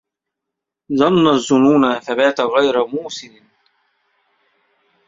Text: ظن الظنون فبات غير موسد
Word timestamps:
ظن 0.99 1.23
الظنون 1.35 1.99
فبات 1.99 2.39
غير 2.41 2.85
موسد 2.85 3.41